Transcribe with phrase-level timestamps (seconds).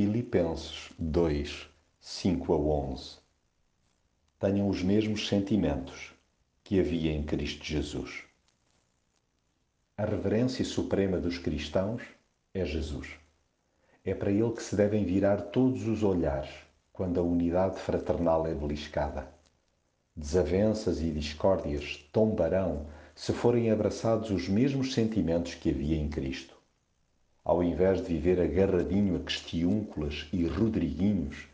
[0.00, 1.68] Filipenses 2,
[2.00, 3.16] 5 a 11
[4.38, 6.12] Tenham os mesmos sentimentos
[6.62, 8.22] que havia em Cristo Jesus.
[9.96, 12.04] A reverência suprema dos cristãos
[12.54, 13.08] é Jesus.
[14.04, 16.54] É para ele que se devem virar todos os olhares
[16.92, 19.28] quando a unidade fraternal é beliscada.
[20.14, 22.86] Desavenças e discórdias tombarão
[23.16, 26.56] se forem abraçados os mesmos sentimentos que havia em Cristo.
[27.48, 31.48] Ao invés de viver agarradinho a questiúnculas e rodriguinhos,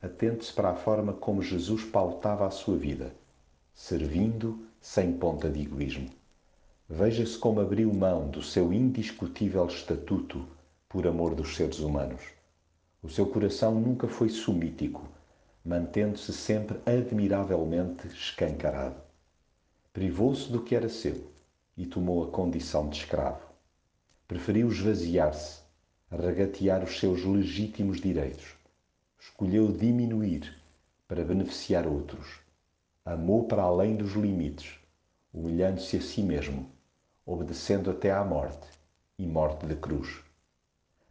[0.00, 3.12] atente-se para a forma como Jesus pautava a sua vida,
[3.74, 6.08] servindo sem ponta de egoísmo.
[6.88, 10.46] Veja-se como abriu mão do seu indiscutível estatuto
[10.88, 12.22] por amor dos seres humanos.
[13.02, 15.02] O seu coração nunca foi sumítico,
[15.64, 19.00] mantendo-se sempre admiravelmente escancarado.
[19.92, 21.24] Privou-se do que era seu
[21.76, 23.49] e tomou a condição de escravo.
[24.30, 25.60] Preferiu esvaziar-se,
[26.08, 28.54] regatear os seus legítimos direitos.
[29.18, 30.56] Escolheu diminuir
[31.08, 32.38] para beneficiar outros.
[33.04, 34.78] Amou para além dos limites,
[35.34, 36.70] humilhando-se a si mesmo,
[37.26, 38.68] obedecendo até à morte
[39.18, 40.22] e morte de cruz.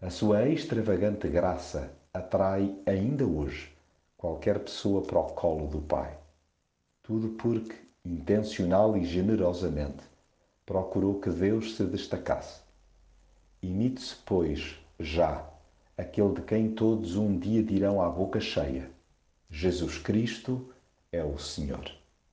[0.02, 3.76] A sua extravagante graça atrai ainda hoje
[4.16, 6.18] qualquer pessoa para o colo do Pai.
[7.04, 7.76] Tudo porque
[8.06, 10.06] intencional e generosamente,
[10.66, 12.69] procurou que Deus se destacasse.
[13.62, 15.46] Imite-se, pois, já
[15.98, 18.90] aquele de quem todos um dia dirão à boca cheia:
[19.50, 20.74] Jesus Cristo
[21.12, 21.99] é o Senhor.